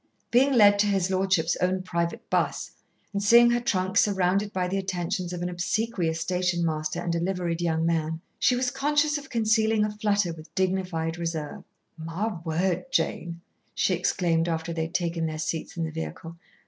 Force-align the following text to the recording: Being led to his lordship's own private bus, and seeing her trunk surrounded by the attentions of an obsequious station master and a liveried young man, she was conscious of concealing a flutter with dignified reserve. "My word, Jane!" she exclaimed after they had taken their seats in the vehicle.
Being 0.31 0.53
led 0.53 0.79
to 0.79 0.87
his 0.87 1.11
lordship's 1.11 1.55
own 1.57 1.83
private 1.83 2.27
bus, 2.31 2.71
and 3.13 3.21
seeing 3.21 3.51
her 3.51 3.59
trunk 3.59 3.97
surrounded 3.97 4.51
by 4.51 4.67
the 4.67 4.79
attentions 4.79 5.31
of 5.31 5.43
an 5.43 5.47
obsequious 5.49 6.19
station 6.19 6.65
master 6.65 6.99
and 6.99 7.13
a 7.13 7.19
liveried 7.19 7.61
young 7.61 7.85
man, 7.85 8.19
she 8.39 8.55
was 8.55 8.71
conscious 8.71 9.19
of 9.19 9.29
concealing 9.29 9.85
a 9.85 9.91
flutter 9.95 10.33
with 10.33 10.55
dignified 10.55 11.19
reserve. 11.19 11.63
"My 11.99 12.35
word, 12.43 12.85
Jane!" 12.91 13.41
she 13.75 13.93
exclaimed 13.93 14.49
after 14.49 14.73
they 14.73 14.85
had 14.85 14.95
taken 14.95 15.27
their 15.27 15.37
seats 15.37 15.77
in 15.77 15.83
the 15.83 15.91
vehicle. 15.91 16.35